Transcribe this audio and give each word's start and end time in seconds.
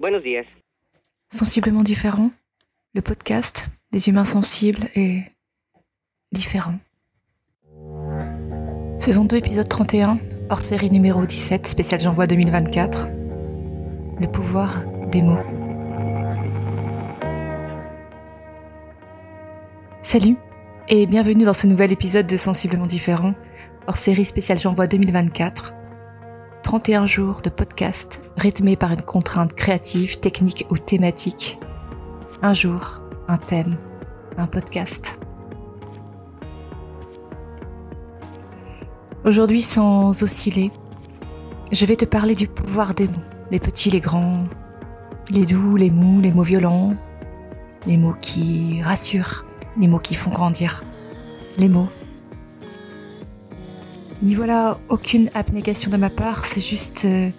Buenos 0.00 0.22
días. 0.22 0.56
Sensiblement 1.30 1.82
différent, 1.82 2.30
le 2.94 3.02
podcast 3.02 3.66
des 3.92 4.08
humains 4.08 4.24
sensibles 4.24 4.88
et 4.94 5.20
différents. 6.32 6.78
Saison 8.98 9.26
2, 9.26 9.36
épisode 9.36 9.68
31, 9.68 10.18
hors 10.48 10.62
série 10.62 10.88
numéro 10.88 11.26
17, 11.26 11.66
spécial 11.66 12.00
J'envoie 12.00 12.26
2024. 12.26 13.08
Le 14.18 14.26
pouvoir 14.26 14.86
des 15.10 15.20
mots. 15.20 15.36
Salut 20.00 20.36
et 20.88 21.04
bienvenue 21.04 21.44
dans 21.44 21.52
ce 21.52 21.66
nouvel 21.66 21.92
épisode 21.92 22.26
de 22.26 22.38
Sensiblement 22.38 22.86
différent, 22.86 23.34
hors 23.86 23.98
série 23.98 24.24
spéciale 24.24 24.58
J'envoie 24.58 24.86
2024. 24.86 25.74
31 26.70 27.06
jours 27.06 27.42
de 27.42 27.50
podcast 27.50 28.30
rythmés 28.36 28.76
par 28.76 28.92
une 28.92 29.02
contrainte 29.02 29.54
créative, 29.54 30.20
technique 30.20 30.66
ou 30.70 30.78
thématique. 30.78 31.58
Un 32.42 32.54
jour, 32.54 33.00
un 33.26 33.38
thème, 33.38 33.76
un 34.36 34.46
podcast. 34.46 35.18
Aujourd'hui, 39.24 39.62
sans 39.62 40.22
osciller, 40.22 40.70
je 41.72 41.86
vais 41.86 41.96
te 41.96 42.04
parler 42.04 42.36
du 42.36 42.46
pouvoir 42.46 42.94
des 42.94 43.08
mots, 43.08 43.14
les 43.50 43.58
petits, 43.58 43.90
les 43.90 43.98
grands, 43.98 44.46
les 45.32 45.46
doux, 45.46 45.74
les 45.74 45.90
mous, 45.90 46.20
les 46.20 46.30
mots 46.30 46.44
violents, 46.44 46.94
les 47.84 47.96
mots 47.96 48.14
qui 48.14 48.80
rassurent, 48.80 49.44
les 49.76 49.88
mots 49.88 49.98
qui 49.98 50.14
font 50.14 50.30
grandir, 50.30 50.84
les 51.58 51.68
mots 51.68 51.88
N'y 54.22 54.34
voilà 54.34 54.78
aucune 54.90 55.30
abnégation 55.32 55.90
de 55.90 55.96
ma 55.96 56.10
part, 56.10 56.44
c'est 56.44 56.60
juste 56.60 57.06
euh, 57.06 57.30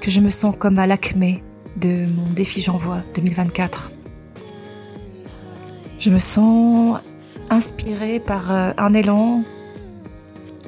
que 0.00 0.10
je 0.10 0.20
me 0.20 0.30
sens 0.30 0.54
comme 0.58 0.80
à 0.80 0.86
l'acmé 0.86 1.44
de 1.76 2.06
mon 2.06 2.28
défi 2.32 2.60
J'envoie 2.60 3.02
2024. 3.14 3.92
Je 6.00 6.10
me 6.10 6.18
sens 6.18 6.98
inspirée 7.50 8.18
par 8.18 8.50
euh, 8.50 8.72
un 8.78 8.94
élan 8.94 9.44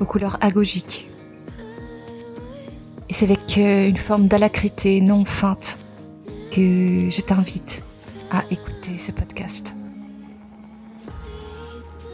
aux 0.00 0.04
couleurs 0.04 0.38
agogiques. 0.40 1.08
Et 3.08 3.12
c'est 3.12 3.24
avec 3.24 3.58
euh, 3.58 3.88
une 3.88 3.96
forme 3.96 4.28
d'alacrité 4.28 5.00
non 5.00 5.24
feinte 5.24 5.80
que 6.52 7.08
je 7.10 7.20
t'invite 7.22 7.82
à 8.30 8.44
écouter 8.52 8.98
ce 8.98 9.10
podcast. 9.10 9.74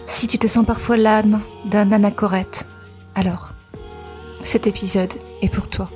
Si 0.06 0.26
tu 0.26 0.38
te 0.38 0.46
sens 0.46 0.64
parfois 0.64 0.96
l'âme 0.96 1.40
d'un 1.66 1.92
anachorète, 1.92 2.66
alors, 3.14 3.50
cet 4.42 4.66
épisode 4.66 5.12
est 5.42 5.52
pour 5.52 5.68
toi. 5.68 5.90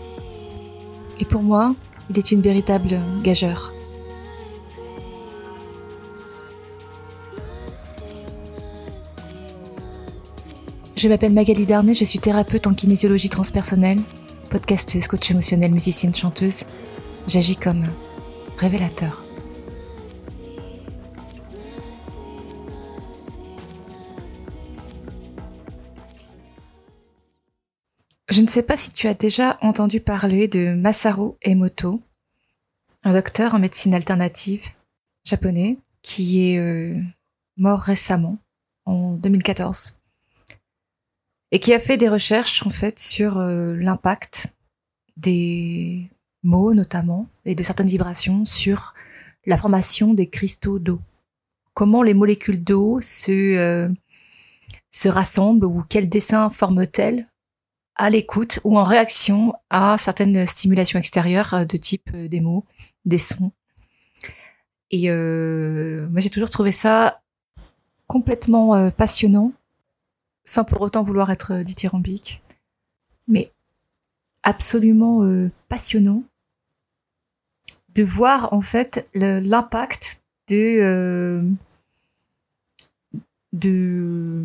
Et 1.18 1.24
pour 1.24 1.42
moi, 1.42 1.74
il 2.10 2.18
est 2.18 2.30
une 2.30 2.42
véritable 2.42 3.00
gageure. 3.22 3.72
Je 10.96 11.08
m'appelle 11.08 11.32
Magali 11.32 11.66
Darnay, 11.66 11.94
je 11.94 12.04
suis 12.04 12.18
thérapeute 12.18 12.66
en 12.66 12.74
kinésiologie 12.74 13.28
transpersonnelle, 13.28 14.00
podcasteuse, 14.50 15.06
coach 15.08 15.30
émotionnelle, 15.30 15.72
musicienne, 15.72 16.14
chanteuse. 16.14 16.64
J'agis 17.26 17.56
comme 17.56 17.86
révélateur. 18.58 19.25
Je 28.28 28.40
ne 28.40 28.48
sais 28.48 28.64
pas 28.64 28.76
si 28.76 28.90
tu 28.92 29.06
as 29.06 29.14
déjà 29.14 29.56
entendu 29.62 30.00
parler 30.00 30.48
de 30.48 30.74
Masaru 30.74 31.34
Emoto, 31.42 32.02
un 33.04 33.12
docteur 33.12 33.54
en 33.54 33.60
médecine 33.60 33.94
alternative 33.94 34.64
japonais 35.22 35.78
qui 36.02 36.50
est 36.50 36.58
euh, 36.58 37.00
mort 37.56 37.78
récemment, 37.78 38.38
en 38.84 39.12
2014, 39.12 40.00
et 41.52 41.60
qui 41.60 41.72
a 41.72 41.78
fait 41.78 41.96
des 41.96 42.08
recherches 42.08 42.66
en 42.66 42.70
fait 42.70 42.98
sur 42.98 43.38
euh, 43.38 43.76
l'impact 43.76 44.48
des 45.16 46.10
mots 46.42 46.74
notamment 46.74 47.28
et 47.44 47.54
de 47.54 47.62
certaines 47.62 47.88
vibrations 47.88 48.44
sur 48.44 48.92
la 49.46 49.56
formation 49.56 50.14
des 50.14 50.26
cristaux 50.26 50.80
d'eau. 50.80 51.00
Comment 51.74 52.02
les 52.02 52.14
molécules 52.14 52.62
d'eau 52.62 53.00
se, 53.00 53.30
euh, 53.30 53.88
se 54.90 55.08
rassemblent 55.08 55.66
ou 55.66 55.84
quels 55.88 56.08
dessins 56.08 56.50
forment-elles 56.50 57.28
à 57.96 58.10
l'écoute 58.10 58.60
ou 58.64 58.78
en 58.78 58.82
réaction 58.82 59.54
à 59.70 59.96
certaines 59.98 60.46
stimulations 60.46 60.98
extérieures 60.98 61.54
euh, 61.54 61.64
de 61.64 61.76
type 61.76 62.10
euh, 62.14 62.28
des 62.28 62.40
mots, 62.40 62.64
des 63.04 63.18
sons. 63.18 63.52
Et 64.90 65.10
euh, 65.10 66.06
moi, 66.10 66.20
j'ai 66.20 66.30
toujours 66.30 66.50
trouvé 66.50 66.72
ça 66.72 67.22
complètement 68.06 68.88
passionnant, 68.92 69.52
sans 70.44 70.62
pour 70.62 70.80
autant 70.80 71.02
vouloir 71.02 71.32
être 71.32 71.62
dithyrambique, 71.62 72.40
mais 73.26 73.50
absolument 74.44 75.28
passionnant 75.68 76.22
de 77.96 78.04
voir 78.04 78.52
en 78.52 78.60
fait 78.60 79.10
l'impact 79.12 80.22
de 80.46 81.42
de 83.52 84.44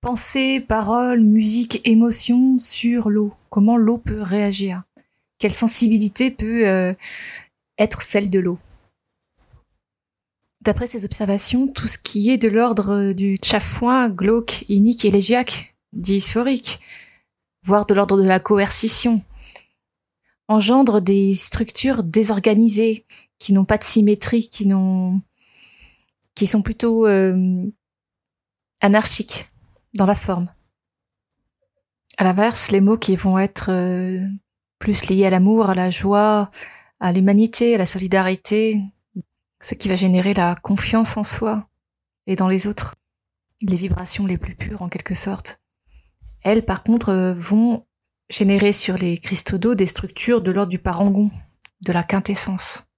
pensée, 0.00 0.60
parole, 0.60 1.20
musique, 1.20 1.80
émotion 1.84 2.58
sur 2.58 3.10
l'eau. 3.10 3.32
Comment 3.50 3.76
l'eau 3.76 3.98
peut 3.98 4.20
réagir 4.20 4.82
Quelle 5.38 5.52
sensibilité 5.52 6.30
peut 6.30 6.66
euh, 6.66 6.94
être 7.78 8.02
celle 8.02 8.30
de 8.30 8.38
l'eau 8.38 8.58
D'après 10.60 10.86
ces 10.86 11.04
observations, 11.04 11.68
tout 11.68 11.86
ce 11.86 11.96
qui 11.98 12.30
est 12.30 12.38
de 12.38 12.48
l'ordre 12.48 13.12
du 13.12 13.38
chafouin, 13.42 14.08
glauque, 14.08 14.64
inique, 14.68 15.04
élégiaque, 15.04 15.76
dysphorique, 15.92 16.80
voire 17.62 17.86
de 17.86 17.94
l'ordre 17.94 18.20
de 18.20 18.26
la 18.26 18.40
coercition, 18.40 19.22
engendre 20.48 21.00
des 21.00 21.34
structures 21.34 22.02
désorganisées, 22.02 23.06
qui 23.38 23.52
n'ont 23.52 23.64
pas 23.64 23.78
de 23.78 23.84
symétrie, 23.84 24.48
qui 24.48 24.66
sont 26.46 26.62
plutôt 26.62 27.06
euh, 27.06 27.66
anarchiques 28.80 29.48
dans 29.94 30.06
la 30.06 30.14
forme. 30.14 30.48
À 32.18 32.24
l'inverse, 32.24 32.70
les 32.70 32.80
mots 32.80 32.96
qui 32.96 33.16
vont 33.16 33.38
être 33.38 33.70
euh, 33.70 34.26
plus 34.78 35.08
liés 35.08 35.26
à 35.26 35.30
l'amour, 35.30 35.70
à 35.70 35.74
la 35.74 35.90
joie, 35.90 36.50
à 37.00 37.12
l'humanité, 37.12 37.74
à 37.74 37.78
la 37.78 37.86
solidarité, 37.86 38.80
ce 39.62 39.74
qui 39.74 39.88
va 39.88 39.96
générer 39.96 40.34
la 40.34 40.54
confiance 40.54 41.16
en 41.16 41.24
soi 41.24 41.68
et 42.26 42.36
dans 42.36 42.48
les 42.48 42.66
autres, 42.66 42.94
les 43.62 43.76
vibrations 43.76 44.26
les 44.26 44.38
plus 44.38 44.54
pures 44.54 44.82
en 44.82 44.88
quelque 44.88 45.14
sorte. 45.14 45.60
Elles, 46.42 46.64
par 46.64 46.82
contre, 46.82 47.10
euh, 47.10 47.34
vont 47.34 47.86
générer 48.28 48.72
sur 48.72 48.96
les 48.96 49.18
cristaux 49.18 49.58
d'eau 49.58 49.74
des 49.74 49.86
structures 49.86 50.42
de 50.42 50.50
l'ordre 50.50 50.70
du 50.70 50.78
parangon, 50.78 51.30
de 51.84 51.92
la 51.92 52.02
quintessence. 52.02 52.88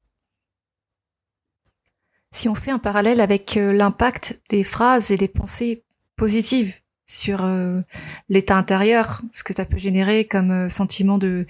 Si 2.39 2.49
on 2.49 2.55
fait 2.55 2.71
un 2.71 2.79
parallèle 2.79 3.21
avec 3.21 3.57
euh, 3.57 3.73
l'impact 3.73 4.41
des 4.49 4.63
phrases 4.63 5.11
et 5.11 5.17
des 5.17 5.27
pensées 5.27 5.83
positives 6.15 6.77
sur 7.05 7.41
euh, 7.43 7.81
l'état 8.29 8.57
intérieur, 8.57 9.23
ce 9.33 9.43
que 9.43 9.53
ça 9.53 9.65
peut 9.65 9.77
générer 9.77 10.25
comme 10.25 10.53
euh, 10.53 10.69
sentiment 10.69 11.19
de, 11.19 11.47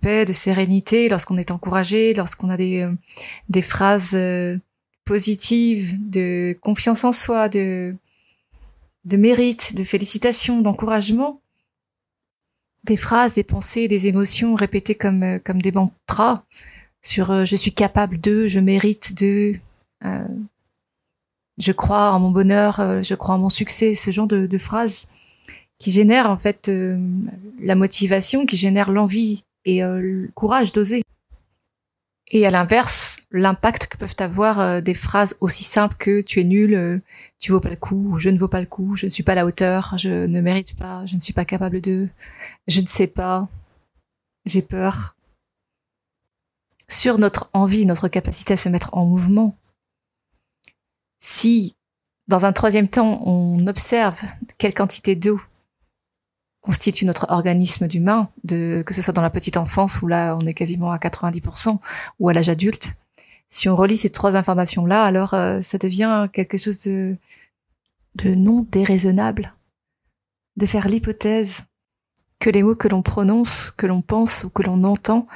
paix, 0.00 0.24
de 0.24 0.32
sérénité 0.32 1.08
lorsqu'on 1.08 1.36
est 1.36 1.52
encouragé, 1.52 2.14
lorsqu'on 2.14 2.50
a 2.50 2.56
des, 2.56 3.62
phrases 3.62 4.18
positives, 5.04 5.94
de 6.10 6.58
confiance 6.60 7.04
en 7.04 7.12
soi, 7.12 7.48
de, 7.48 7.94
mérite, 9.04 9.76
de 9.76 9.84
félicitations, 9.84 10.62
d'encouragement. 10.62 11.40
Des 12.82 12.96
phrases, 12.96 13.34
des 13.34 13.44
pensées, 13.44 13.86
des 13.86 14.08
émotions 14.08 14.56
répétées 14.56 14.96
comme 14.96 15.62
des 15.62 15.72
mantras 15.72 16.44
sur 17.06 17.30
euh, 17.30 17.44
je 17.44 17.56
suis 17.56 17.72
capable 17.72 18.20
de, 18.20 18.46
je 18.46 18.60
mérite 18.60 19.14
de, 19.18 19.52
euh, 20.04 20.26
je 21.58 21.72
crois 21.72 22.10
en 22.12 22.20
mon 22.20 22.30
bonheur, 22.30 22.80
euh, 22.80 23.02
je 23.02 23.14
crois 23.14 23.36
en 23.36 23.38
mon 23.38 23.48
succès, 23.48 23.94
ce 23.94 24.10
genre 24.10 24.26
de, 24.26 24.58
phrases 24.58 25.08
qui 25.78 25.90
génèrent 25.90 26.30
en 26.30 26.36
fait 26.36 26.70
la 27.60 27.74
motivation, 27.74 28.46
qui 28.46 28.56
génèrent 28.56 28.90
l'envie 28.90 29.44
et 29.66 29.82
le 29.82 30.30
courage 30.34 30.72
d'oser. 30.72 31.02
Et 32.30 32.46
à 32.46 32.50
l'inverse, 32.50 33.26
l'impact 33.30 33.88
que 33.88 33.98
peuvent 33.98 34.16
avoir 34.18 34.80
des 34.80 34.94
phrases 34.94 35.36
aussi 35.40 35.64
simples 35.64 35.96
que 35.98 36.22
tu 36.22 36.40
es 36.40 36.44
nul, 36.44 37.02
tu 37.38 37.52
vaux 37.52 37.60
pas 37.60 37.68
le 37.68 37.76
coup, 37.76 38.12
ou 38.12 38.18
je 38.18 38.30
ne 38.30 38.38
vaux 38.38 38.48
pas 38.48 38.60
le 38.60 38.66
coup, 38.66 38.96
je 38.96 39.04
ne 39.04 39.10
suis 39.10 39.22
pas 39.22 39.32
à 39.32 39.34
la 39.34 39.44
hauteur, 39.44 39.96
je 39.98 40.24
ne 40.24 40.40
mérite 40.40 40.74
pas, 40.76 41.04
je 41.04 41.14
ne 41.14 41.20
suis 41.20 41.34
pas 41.34 41.44
capable 41.44 41.82
de, 41.82 42.08
je 42.68 42.80
ne 42.80 42.86
sais 42.86 43.06
pas, 43.06 43.46
j'ai 44.46 44.62
peur, 44.62 45.15
sur 46.88 47.18
notre 47.18 47.50
envie, 47.52 47.86
notre 47.86 48.08
capacité 48.08 48.54
à 48.54 48.56
se 48.56 48.68
mettre 48.68 48.90
en 48.94 49.06
mouvement. 49.06 49.56
Si, 51.18 51.76
dans 52.28 52.46
un 52.46 52.52
troisième 52.52 52.88
temps, 52.88 53.20
on 53.24 53.66
observe 53.66 54.20
quelle 54.58 54.74
quantité 54.74 55.16
d'eau 55.16 55.40
constitue 56.60 57.04
notre 57.04 57.26
organisme 57.30 57.86
d'humain, 57.86 58.28
que 58.48 58.92
ce 58.92 59.00
soit 59.00 59.12
dans 59.12 59.22
la 59.22 59.30
petite 59.30 59.56
enfance 59.56 60.02
où 60.02 60.08
là 60.08 60.36
on 60.36 60.44
est 60.46 60.52
quasiment 60.52 60.90
à 60.90 60.98
90%, 60.98 61.78
ou 62.18 62.28
à 62.28 62.32
l'âge 62.32 62.48
adulte. 62.48 62.96
Si 63.48 63.68
on 63.68 63.76
relie 63.76 63.96
ces 63.96 64.10
trois 64.10 64.36
informations-là, 64.36 65.04
alors 65.04 65.34
euh, 65.34 65.60
ça 65.62 65.78
devient 65.78 66.28
quelque 66.32 66.56
chose 66.56 66.80
de, 66.80 67.16
de 68.16 68.34
non 68.34 68.66
déraisonnable, 68.68 69.54
de 70.56 70.66
faire 70.66 70.88
l'hypothèse 70.88 71.66
que 72.40 72.50
les 72.50 72.64
mots 72.64 72.74
que 72.74 72.88
l'on 72.88 73.02
prononce, 73.02 73.70
que 73.70 73.86
l'on 73.86 74.02
pense 74.02 74.42
ou 74.42 74.50
que 74.50 74.62
l'on 74.62 74.82
entend 74.82 75.28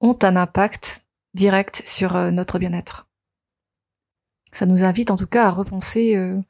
ont 0.00 0.18
un 0.22 0.36
impact 0.36 1.06
direct 1.34 1.82
sur 1.84 2.16
euh, 2.16 2.30
notre 2.30 2.58
bien-être. 2.58 3.06
Ça 4.52 4.66
nous 4.66 4.84
invite 4.84 5.10
en 5.10 5.16
tout 5.16 5.26
cas 5.26 5.46
à 5.46 5.50
repenser 5.50 6.16
euh, 6.16 6.40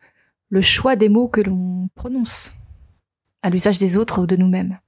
le 0.48 0.60
choix 0.62 0.96
des 0.96 1.08
mots 1.08 1.28
que 1.28 1.40
l'on 1.40 1.88
prononce 1.94 2.54
à 3.42 3.50
l'usage 3.50 3.78
des 3.78 3.96
autres 3.96 4.22
ou 4.22 4.26
de 4.26 4.36
nous-mêmes. 4.36 4.78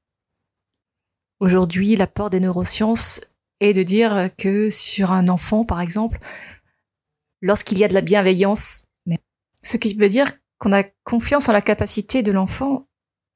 Aujourd'hui, 1.41 1.97
l'apport 1.97 2.31
des 2.31 2.41
neurosciences 2.41 3.20
est 3.61 3.73
de 3.73 3.82
dire 3.82 4.31
que 4.38 4.69
sur 4.69 5.12
un 5.12 5.29
enfant, 5.29 5.64
par 5.64 5.81
exemple, 5.81 6.19
lorsqu'il 7.41 7.79
y 7.79 7.85
a 7.85 7.88
de 7.88 7.94
la 7.94 8.00
bienveillance, 8.00 8.87
ce 9.62 9.76
qui 9.76 9.94
veut 9.94 10.09
dire 10.09 10.32
qu'on 10.59 10.73
a 10.73 10.85
confiance 11.05 11.49
en 11.49 11.53
la 11.53 11.62
capacité 11.62 12.23
de 12.23 12.32
l'enfant 12.32 12.87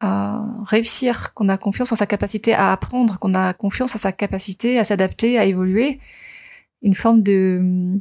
à 0.00 0.44
réussir, 0.64 1.32
qu'on 1.34 1.48
a 1.48 1.56
confiance 1.56 1.92
en 1.92 1.96
sa 1.96 2.06
capacité 2.06 2.52
à 2.52 2.72
apprendre, 2.72 3.18
qu'on 3.18 3.34
a 3.34 3.54
confiance 3.54 3.94
en 3.94 3.98
sa 3.98 4.12
capacité 4.12 4.78
à 4.78 4.84
s'adapter, 4.84 5.38
à 5.38 5.44
évoluer, 5.44 6.00
une 6.82 6.94
forme 6.94 7.22
de 7.22 7.98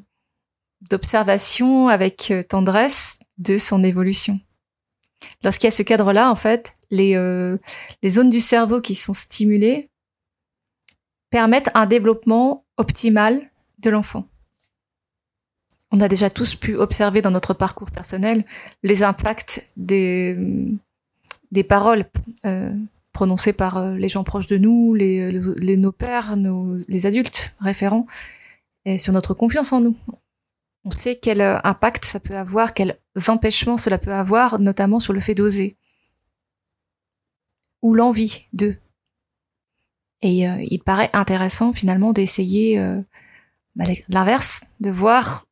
d'observation 0.89 1.88
avec 1.88 2.30
euh, 2.30 2.44
tendresse 2.44 3.18
de 3.39 3.57
son 3.57 3.83
évolution. 3.83 4.39
Lorsqu'il 5.44 5.65
y 5.65 5.69
a 5.69 5.71
ce 5.71 5.81
cadre-là, 5.81 6.30
en 6.30 6.36
fait, 6.36 6.75
les, 6.92 7.15
euh, 7.15 7.57
les 8.03 8.09
zones 8.09 8.30
du 8.30 8.39
cerveau 8.39 8.81
qui 8.81 8.94
sont 8.94 9.13
stimulées 9.13 9.89
permettent 11.31 11.71
un 11.74 11.88
développement 11.88 12.65
optimal 12.77 13.50
de 13.80 13.89
l'enfant. 13.89 14.27
On 15.91 16.01
a 16.01 16.07
déjà 16.07 16.30
tous 16.30 16.56
pu 16.56 16.75
observer 16.75 17.21
dans 17.21 17.31
notre 17.31 17.53
parcours 17.53 17.89
personnel 17.89 18.45
les 18.83 19.03
impacts 19.03 19.71
des, 19.77 20.38
des 21.56 21.63
paroles 21.63 22.06
euh, 22.46 22.75
prononcées 23.13 23.54
par 23.54 23.78
euh, 23.78 23.96
les 23.96 24.10
gens 24.10 24.24
proches 24.24 24.48
de 24.48 24.57
nous, 24.57 24.96
nos 24.96 25.92
pères, 25.92 26.36
les 26.88 27.06
adultes 27.07 27.56
référents, 27.60 28.06
sur 28.98 29.13
notre 29.13 29.34
confiance 29.34 29.74
en 29.74 29.81
nous. 29.81 29.96
On 30.84 30.92
sait 30.92 31.16
quel 31.16 31.42
euh, 31.42 31.57
impact 31.63 32.06
ça 32.06 32.19
peut 32.19 32.38
avoir, 32.38 32.75
quels 32.75 33.00
empêchements 33.28 33.78
cela 33.78 33.98
peut 33.98 34.13
avoir, 34.13 34.60
notamment 34.60 35.00
sur 35.00 35.13
le 35.13 35.19
fait 35.19 35.34
d'oser 35.34 35.78
ou 37.81 37.96
l'envie 37.96 38.46
de. 38.54 38.75
Et 40.22 40.46
il 40.46 40.80
paraît 40.80 41.12
intéressant 41.13 41.72
finalement 41.72 42.12
d'essayer 42.12 42.80
bah, 43.75 43.86
l'inverse, 44.10 44.63
de 44.80 44.90
voir 44.90 45.46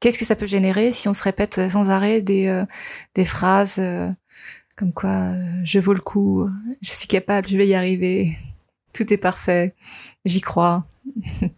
qu'est-ce 0.00 0.18
que 0.18 0.24
ça 0.24 0.34
peut 0.34 0.46
générer 0.46 0.90
si 0.90 1.06
on 1.06 1.12
se 1.12 1.22
répète 1.22 1.68
sans 1.68 1.88
arrêt 1.88 2.20
des 2.20 2.66
phrases 3.24 3.80
comme 4.78 4.92
quoi 4.92 5.32
je 5.64 5.80
vaux 5.80 5.92
le 5.92 6.00
coup, 6.00 6.48
je 6.80 6.90
suis 6.90 7.08
capable, 7.08 7.48
je 7.48 7.56
vais 7.56 7.66
y 7.66 7.74
arriver, 7.74 8.36
tout 8.94 9.12
est 9.12 9.18
parfait, 9.18 9.74
j'y 10.24 10.40
crois. 10.40 10.86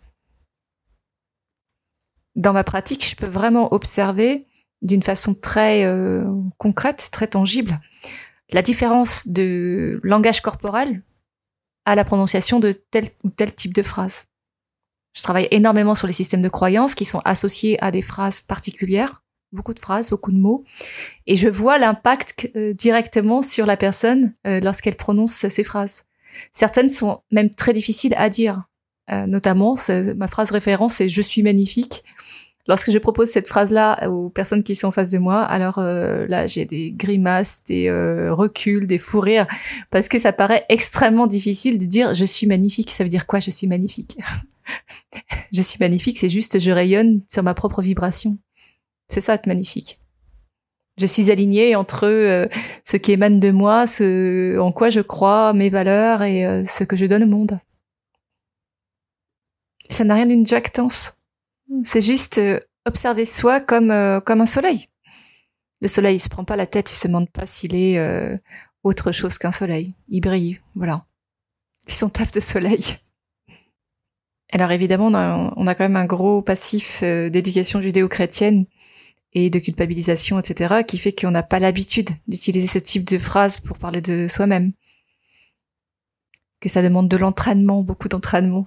dans 2.35 2.55
ma 2.55 2.65
pratique, 2.65 3.07
je 3.07 3.15
peux 3.15 3.27
vraiment 3.27 3.75
observer 3.75 4.47
d'une 4.81 5.03
façon 5.03 5.35
très 5.35 5.85
euh, 5.85 6.25
concrète, 6.57 7.11
très 7.13 7.27
tangible, 7.27 7.79
la 8.51 8.63
différence 8.63 9.29
de 9.29 10.01
langage 10.03 10.41
corporel 10.41 11.03
à 11.85 11.95
la 11.95 12.07
prononciation 12.07 12.59
de 12.59 12.73
tel 12.73 13.09
ou 13.23 13.29
tel 13.29 13.55
type 13.55 13.75
de 13.75 13.83
phrase. 13.83 14.29
Je 15.13 15.23
travaille 15.23 15.49
énormément 15.51 15.95
sur 15.95 16.07
les 16.07 16.15
systèmes 16.15 16.41
de 16.41 16.49
croyances 16.49 16.95
qui 16.95 17.05
sont 17.05 17.21
associés 17.27 17.83
à 17.83 17.91
des 17.91 18.03
phrases 18.03 18.41
particulières, 18.41 19.23
beaucoup 19.53 19.75
de 19.75 19.79
phrases, 19.79 20.11
beaucoup 20.11 20.33
de 20.33 20.39
mots, 20.39 20.65
et 21.27 21.37
je 21.37 21.49
vois 21.49 21.79
l'impact 21.79 22.51
euh, 22.57 22.73
directement 22.73 23.43
sur 23.43 23.67
la 23.67 23.77
personne 23.77 24.35
euh, 24.47 24.61
lorsqu'elle 24.61 24.97
prononce 24.97 25.33
ces 25.33 25.65
phrases. 25.65 26.05
Certaines 26.53 26.89
sont 26.89 27.23
même 27.33 27.51
très 27.51 27.73
difficiles 27.73 28.15
à 28.17 28.29
dire. 28.29 28.65
Euh, 29.11 29.27
notamment, 29.27 29.75
ma 30.17 30.29
phrase 30.29 30.53
référence 30.53 30.95
c'est 30.95 31.09
je 31.09 31.23
suis 31.23 31.43
magnifique. 31.43 32.05
Lorsque 32.69 32.93
je 32.93 32.99
propose 32.99 33.29
cette 33.29 33.49
phrase-là 33.49 34.09
aux 34.09 34.29
personnes 34.29 34.63
qui 34.63 34.77
sont 34.77 34.89
en 34.89 34.91
face 34.93 35.11
de 35.11 35.19
moi, 35.19 35.43
alors 35.43 35.81
là, 35.81 36.47
j'ai 36.47 36.67
des 36.67 36.93
grimaces, 36.93 37.65
des 37.65 37.91
reculs, 38.31 38.87
des 38.87 38.99
fous 38.99 39.19
rires, 39.19 39.49
parce 39.91 40.09
que 40.09 40.19
ça 40.19 40.33
paraît 40.33 40.67
extrêmement 40.69 41.27
difficile 41.27 41.79
de 41.79 41.87
dire 41.87 42.15
je 42.15 42.25
suis 42.25 42.47
magnifique. 42.47 42.91
Ça 42.91 43.03
veut 43.03 43.11
dire 43.11 43.27
quoi 43.27 43.41
Je 43.41 43.51
suis 43.51 43.67
magnifique? 43.67 44.19
je 45.53 45.63
suis 45.63 45.79
magnifique, 45.81 46.19
c'est 46.19 46.29
juste 46.29 46.61
je 46.61 46.71
rayonne 46.71 47.23
sur 47.29 47.43
ma 47.43 47.55
propre 47.55 47.83
vibration. 47.83 48.39
C'est 49.11 49.21
ça 49.21 49.35
être 49.35 49.47
magnifique. 49.47 49.99
Je 50.97 51.05
suis 51.05 51.31
alignée 51.31 51.77
entre 51.77 52.49
ce 52.85 52.97
qui 52.97 53.13
émane 53.13 53.41
de 53.41 53.51
moi, 53.51 53.87
ce 53.87 54.59
en 54.59 54.73
quoi 54.73 54.89
je 54.89 55.01
crois, 55.01 55.53
mes 55.53 55.69
valeurs 55.69 56.23
et 56.23 56.65
ce 56.67 56.85
que 56.85 56.97
je 56.97 57.07
donne 57.07 57.25
au 57.25 57.27
monde. 57.27 57.59
Ça 59.91 60.05
n'a 60.05 60.15
rien 60.15 60.27
d'une 60.27 60.47
jactance. 60.47 61.15
C'est 61.85 62.01
juste 62.01 62.39
euh, 62.39 62.61
observer 62.87 63.25
soi 63.25 63.61
comme, 63.61 63.91
euh, 63.91 64.21
comme 64.21 64.41
un 64.41 64.47
soleil. 64.47 64.87
Le 65.83 65.89
soleil, 65.89 66.17
il 66.17 66.21
se 66.21 66.29
prend 66.29 66.45
pas 66.45 66.57
la 66.57 66.67
tête, 66.67 66.91
il 66.93 66.97
se 66.97 67.09
demande 67.09 67.31
pas 67.31 67.47
s'il 67.47 67.75
est 67.75 67.99
euh, 67.99 68.37
autre 68.85 69.13
chose 69.13 69.39
qu'un 69.39 69.53
soleil. 69.53 69.95
Il 70.09 70.21
brille, 70.21 70.61
voilà. 70.75 71.05
Puis 71.87 71.97
son 71.97 72.09
taf 72.09 72.31
de 72.31 72.41
soleil. 72.41 72.81
Alors 74.53 74.73
évidemment, 74.73 75.07
on 75.57 75.67
a 75.67 75.75
quand 75.75 75.85
même 75.85 75.97
un 75.97 76.07
gros 76.07 76.43
passif 76.43 77.03
d'éducation 77.05 77.81
judéo-chrétienne 77.81 78.67
et 79.33 79.51
de 79.51 79.59
culpabilisation, 79.59 80.39
etc., 80.39 80.83
qui 80.87 80.99
fait 80.99 81.13
qu'on 81.13 81.31
n'a 81.31 81.43
pas 81.43 81.59
l'habitude 81.59 82.11
d'utiliser 82.27 82.67
ce 82.67 82.79
type 82.79 83.05
de 83.05 83.19
phrase 83.19 83.61
pour 83.61 83.79
parler 83.79 84.01
de 84.01 84.27
soi-même. 84.27 84.73
Que 86.61 86.69
ça 86.69 86.83
demande 86.83 87.09
de 87.09 87.17
l'entraînement, 87.17 87.83
beaucoup 87.83 88.09
d'entraînement. 88.09 88.67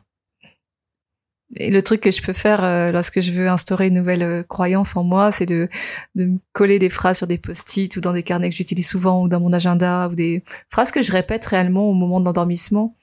Et 1.56 1.70
le 1.70 1.82
truc 1.84 2.02
que 2.02 2.10
je 2.10 2.22
peux 2.22 2.34
faire 2.34 2.64
euh, 2.64 2.88
lorsque 2.88 3.20
je 3.20 3.32
veux 3.32 3.48
instaurer 3.48 3.88
une 3.88 3.94
nouvelle 3.96 4.24
euh, 4.24 4.44
croyance 4.44 4.96
en 4.96 5.04
moi, 5.04 5.32
c'est 5.32 5.46
de, 5.46 5.70
de 6.16 6.26
me 6.26 6.40
coller 6.52 6.80
des 6.80 6.90
phrases 6.90 7.18
sur 7.18 7.28
des 7.28 7.38
post-it 7.38 7.96
ou 7.96 8.02
dans 8.02 8.14
des 8.14 8.24
carnets 8.24 8.50
que 8.50 8.56
j'utilise 8.56 8.88
souvent 8.88 9.22
ou 9.22 9.28
dans 9.28 9.40
mon 9.40 9.54
agenda 9.54 10.08
ou 10.08 10.16
des 10.16 10.44
phrases 10.70 10.92
que 10.92 11.04
je 11.04 11.12
répète 11.12 11.46
réellement 11.46 11.88
au 11.90 11.94
moment 11.94 12.20
de 12.20 12.26
l'endormissement, 12.26 12.96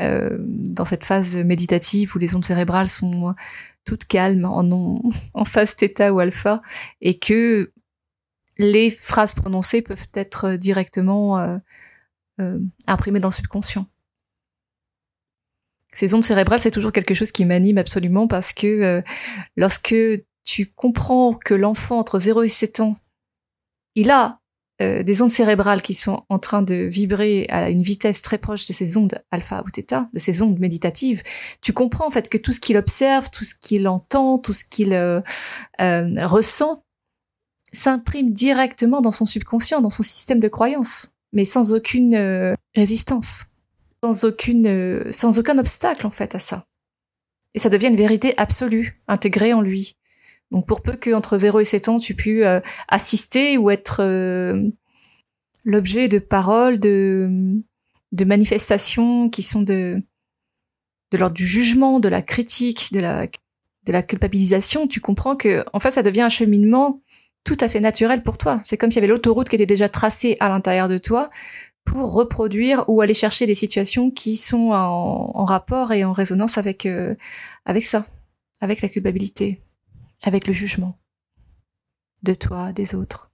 euh, 0.00 0.36
dans 0.38 0.84
cette 0.84 1.04
phase 1.04 1.36
méditative 1.36 2.14
où 2.14 2.18
les 2.18 2.34
ondes 2.34 2.44
cérébrales 2.44 2.88
sont 2.88 3.34
toutes 3.84 4.04
calmes, 4.04 4.44
en, 4.44 5.00
en 5.34 5.44
phase 5.44 5.76
ou 6.10 6.18
alpha, 6.18 6.62
et 7.00 7.18
que 7.18 7.72
les 8.58 8.90
phrases 8.90 9.34
prononcées 9.34 9.82
peuvent 9.82 10.08
être 10.14 10.52
directement 10.52 11.38
euh, 12.40 12.58
imprimées 12.86 13.20
dans 13.20 13.28
le 13.28 13.34
subconscient. 13.34 13.86
Ces 15.94 16.14
ondes 16.14 16.24
cérébrales, 16.24 16.58
c'est 16.58 16.72
toujours 16.72 16.90
quelque 16.90 17.14
chose 17.14 17.30
qui 17.30 17.44
m'anime 17.44 17.78
absolument 17.78 18.26
parce 18.26 18.52
que 18.52 18.66
euh, 18.66 19.02
lorsque 19.56 19.94
tu 20.42 20.66
comprends 20.66 21.34
que 21.34 21.54
l'enfant 21.54 22.00
entre 22.00 22.18
0 22.18 22.42
et 22.42 22.48
7 22.48 22.80
ans, 22.80 22.96
il 23.94 24.10
a 24.10 24.40
euh, 24.82 25.02
des 25.02 25.22
ondes 25.22 25.30
cérébrales 25.30 25.82
qui 25.82 25.94
sont 25.94 26.24
en 26.28 26.38
train 26.38 26.62
de 26.62 26.74
vibrer 26.74 27.46
à 27.48 27.70
une 27.70 27.82
vitesse 27.82 28.22
très 28.22 28.38
proche 28.38 28.66
de 28.66 28.72
ces 28.72 28.96
ondes 28.96 29.22
alpha 29.30 29.62
ou 29.64 29.70
theta, 29.70 30.08
de 30.12 30.18
ces 30.18 30.42
ondes 30.42 30.58
méditatives, 30.58 31.22
tu 31.60 31.72
comprends 31.72 32.06
en 32.06 32.10
fait 32.10 32.28
que 32.28 32.38
tout 32.38 32.52
ce 32.52 32.60
qu'il 32.60 32.76
observe, 32.76 33.30
tout 33.30 33.44
ce 33.44 33.54
qu'il 33.54 33.86
entend, 33.88 34.38
tout 34.38 34.52
ce 34.52 34.64
qu'il 34.64 34.92
euh, 34.92 35.20
ressent 35.78 36.82
s'imprime 37.72 38.32
directement 38.32 39.00
dans 39.00 39.12
son 39.12 39.26
subconscient, 39.26 39.80
dans 39.80 39.90
son 39.90 40.02
système 40.02 40.40
de 40.40 40.48
croyance, 40.48 41.10
mais 41.32 41.44
sans 41.44 41.74
aucune 41.74 42.54
résistance 42.76 43.54
sans 44.04 44.24
aucune, 44.24 44.66
euh, 44.66 45.10
sans 45.12 45.38
aucun 45.38 45.56
obstacle 45.56 46.06
en 46.06 46.10
fait 46.10 46.34
à 46.34 46.38
ça. 46.38 46.66
Et 47.54 47.58
ça 47.58 47.70
devient 47.70 47.86
une 47.86 47.96
vérité 47.96 48.34
absolue, 48.36 49.00
intégrée 49.08 49.54
en 49.54 49.62
lui. 49.62 49.96
Donc 50.54 50.66
pour 50.66 50.82
peu 50.82 50.92
qu'entre 50.96 51.36
0 51.36 51.58
et 51.60 51.64
7 51.64 51.88
ans, 51.88 51.98
tu 51.98 52.14
puisses 52.14 52.44
euh, 52.44 52.60
assister 52.86 53.58
ou 53.58 53.70
être 53.70 54.04
euh, 54.04 54.70
l'objet 55.64 56.08
de 56.08 56.20
paroles, 56.20 56.78
de, 56.78 57.28
manifestations 58.24 59.28
qui 59.28 59.42
sont 59.42 59.62
de, 59.62 60.00
l'ordre 61.12 61.34
du 61.34 61.44
jugement, 61.44 61.98
de 61.98 62.08
la 62.08 62.22
critique, 62.22 62.92
de 62.92 63.00
la, 63.00 64.02
culpabilisation, 64.04 64.86
tu 64.86 65.00
comprends 65.00 65.34
que 65.34 65.64
en 65.72 65.80
fait 65.80 65.90
ça 65.90 66.02
devient 66.02 66.22
un 66.22 66.28
cheminement 66.28 67.02
tout 67.42 67.56
à 67.58 67.66
fait 67.66 67.80
naturel 67.80 68.22
pour 68.22 68.38
toi. 68.38 68.60
C'est 68.62 68.76
comme 68.76 68.92
s'il 68.92 69.02
y 69.02 69.04
avait 69.04 69.12
l'autoroute 69.12 69.48
qui 69.48 69.56
était 69.56 69.66
déjà 69.66 69.88
tracée 69.88 70.36
à 70.38 70.50
l'intérieur 70.50 70.88
de 70.88 70.98
toi 70.98 71.30
pour 71.84 72.12
reproduire 72.12 72.84
ou 72.86 73.00
aller 73.00 73.12
chercher 73.12 73.46
des 73.46 73.56
situations 73.56 74.12
qui 74.12 74.36
sont 74.36 74.70
en, 74.70 75.44
rapport 75.44 75.90
et 75.90 76.04
en 76.04 76.12
résonance 76.12 76.58
avec 76.58 76.86
euh, 76.86 77.16
avec 77.64 77.84
ça, 77.84 78.04
avec 78.60 78.82
la 78.82 78.88
culpabilité, 78.88 79.63
avec 80.24 80.46
le 80.46 80.52
jugement 80.52 80.98
de 82.22 82.34
toi, 82.34 82.72
des 82.72 82.94
autres. 82.94 83.30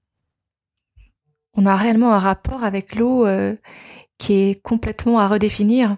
On 1.55 1.67
a 1.67 1.77
réellement 1.77 2.13
un 2.13 2.19
rapport 2.19 2.65
avec 2.65 2.95
l'eau 2.95 3.27
euh, 3.27 3.57
qui 4.19 4.35
est 4.35 4.63
complètement 4.63 5.19
à 5.19 5.29
redéfinir. 5.29 5.97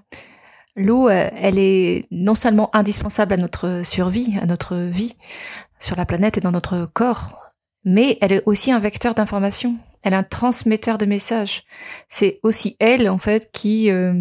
L'eau, 0.76 1.08
euh, 1.08 1.30
elle 1.34 1.58
est 1.58 2.04
non 2.11 2.34
seulement 2.34 2.75
indispensable 2.75 3.34
à 3.34 3.37
notre 3.38 3.82
survie, 3.84 4.38
à 4.40 4.46
notre 4.46 4.76
vie 4.76 5.16
sur 5.78 5.96
la 5.96 6.06
planète 6.06 6.38
et 6.38 6.40
dans 6.40 6.52
notre 6.52 6.87
corps, 6.87 7.52
mais 7.84 8.18
elle 8.20 8.32
est 8.32 8.42
aussi 8.46 8.70
un 8.70 8.78
vecteur 8.78 9.14
d'information. 9.14 9.76
Elle 10.02 10.14
est 10.14 10.16
un 10.16 10.22
transmetteur 10.22 10.99
de 10.99 11.06
messages. 11.06 11.62
C'est 12.08 12.40
aussi 12.42 12.76
elle, 12.80 13.08
en 13.08 13.18
fait, 13.18 13.50
qui 13.52 13.90
euh, 13.90 14.14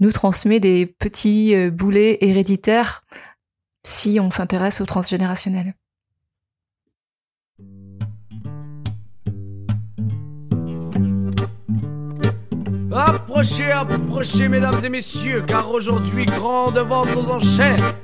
nous 0.00 0.12
transmet 0.12 0.60
des 0.60 0.86
petits 0.86 1.54
boulets 1.70 2.18
héréditaires 2.20 3.04
si 3.84 4.20
on 4.20 4.30
s'intéresse 4.30 4.80
au 4.80 4.86
transgénérationnel. 4.86 5.74
Approchez, 12.96 13.72
approchez, 13.72 14.48
mesdames 14.48 14.78
et 14.84 14.88
messieurs, 14.88 15.42
car 15.44 15.68
aujourd'hui, 15.68 16.24
grande 16.26 16.78
vente 16.78 17.08
aux 17.16 17.28
enchères. 17.28 17.94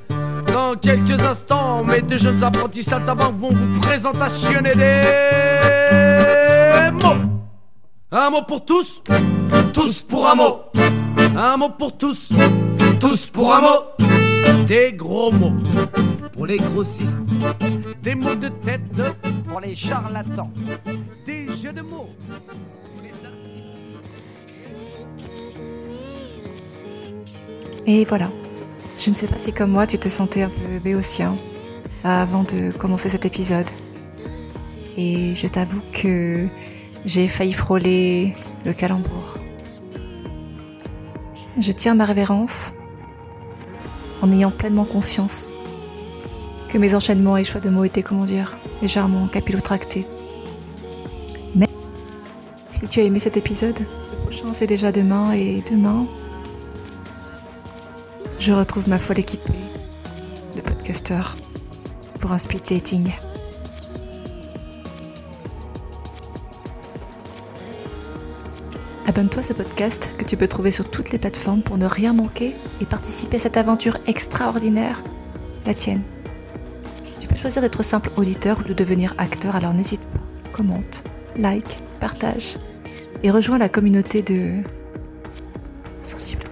Dans 0.47 0.75
quelques 0.75 1.21
instants, 1.21 1.85
mes 1.85 2.01
deux 2.01 2.17
jeunes 2.17 2.43
apprentis 2.43 2.83
saltabanques 2.83 3.37
vont 3.37 3.51
vous 3.51 3.79
présentationner 3.79 4.75
des 4.75 5.01
mots. 6.91 7.21
Un 8.11 8.29
mot 8.29 8.41
pour 8.41 8.65
tous, 8.65 9.01
tous 9.71 10.01
pour 10.01 10.29
un 10.29 10.35
mot. 10.35 10.59
Un 11.37 11.55
mot 11.55 11.69
pour 11.69 11.97
tous, 11.97 12.33
tous 12.99 13.27
pour 13.27 13.55
un 13.55 13.61
mot. 13.61 14.65
Des 14.67 14.91
gros 14.91 15.31
mots 15.31 15.53
pour 16.33 16.45
les 16.45 16.57
grossistes. 16.57 17.21
Des 18.03 18.15
mots 18.15 18.35
de 18.35 18.49
tête 18.49 19.01
pour 19.47 19.61
les 19.61 19.73
charlatans. 19.73 20.51
Des 21.25 21.47
jeux 21.55 21.71
de 21.71 21.81
mots 21.81 22.09
Et 27.85 28.05
voilà. 28.05 28.29
Je 28.97 29.09
ne 29.09 29.15
sais 29.15 29.27
pas 29.27 29.39
si 29.39 29.51
comme 29.51 29.71
moi 29.71 29.87
tu 29.87 29.97
te 29.97 30.09
sentais 30.09 30.43
un 30.43 30.49
peu 30.49 30.79
béotien 30.83 31.35
avant 32.03 32.43
de 32.43 32.71
commencer 32.71 33.09
cet 33.09 33.25
épisode. 33.25 33.69
Et 34.97 35.33
je 35.33 35.47
t'avoue 35.47 35.81
que 35.93 36.47
j'ai 37.05 37.27
failli 37.27 37.53
frôler 37.53 38.35
le 38.65 38.73
calembour. 38.73 39.37
Je 41.57 41.71
tiens 41.71 41.95
ma 41.95 42.05
révérence 42.05 42.73
en 44.21 44.31
ayant 44.31 44.51
pleinement 44.51 44.85
conscience 44.85 45.53
que 46.69 46.77
mes 46.77 46.95
enchaînements 46.95 47.37
et 47.37 47.43
choix 47.43 47.59
de 47.59 47.69
mots 47.69 47.83
étaient, 47.83 48.03
comment 48.03 48.23
dire, 48.23 48.55
légèrement 48.81 49.27
capillotractés. 49.27 50.05
Mais 51.55 51.67
si 52.71 52.87
tu 52.87 52.99
as 52.99 53.03
aimé 53.03 53.19
cet 53.19 53.35
épisode, 53.35 53.79
le 53.79 54.17
prochain 54.21 54.53
c'est 54.53 54.67
déjà 54.67 54.91
demain 54.91 55.33
et 55.33 55.63
demain, 55.69 56.05
je 58.41 58.53
retrouve 58.53 58.89
ma 58.89 58.97
folle 58.97 59.19
équipée 59.19 59.53
de 60.55 60.61
podcasteurs 60.61 61.37
pour 62.19 62.31
un 62.31 62.39
speed 62.39 62.63
dating. 62.67 63.11
Abonne-toi 69.05 69.41
à 69.41 69.43
ce 69.43 69.53
podcast 69.53 70.15
que 70.17 70.23
tu 70.23 70.37
peux 70.37 70.47
trouver 70.47 70.71
sur 70.71 70.89
toutes 70.89 71.11
les 71.11 71.19
plateformes 71.19 71.61
pour 71.61 71.77
ne 71.77 71.85
rien 71.85 72.13
manquer 72.13 72.55
et 72.81 72.85
participer 72.85 73.37
à 73.37 73.41
cette 73.41 73.57
aventure 73.57 73.99
extraordinaire, 74.07 75.03
la 75.67 75.75
tienne. 75.75 76.01
Tu 77.19 77.27
peux 77.27 77.35
choisir 77.35 77.61
d'être 77.61 77.83
simple 77.83 78.09
auditeur 78.17 78.57
ou 78.59 78.63
de 78.63 78.73
devenir 78.73 79.13
acteur, 79.19 79.55
alors 79.55 79.75
n'hésite 79.75 80.01
pas, 80.01 80.51
commente, 80.51 81.03
like, 81.37 81.77
partage 81.99 82.57
et 83.21 83.29
rejoins 83.29 83.59
la 83.59 83.69
communauté 83.69 84.23
de 84.23 84.63
sensibles. 86.03 86.50